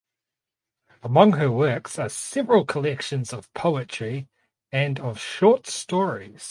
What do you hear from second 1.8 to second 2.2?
are